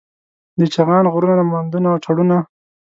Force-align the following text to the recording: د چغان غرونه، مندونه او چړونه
د 0.59 0.61
چغان 0.73 1.05
غرونه، 1.13 1.43
مندونه 1.51 1.87
او 1.93 1.99
چړونه 2.05 2.37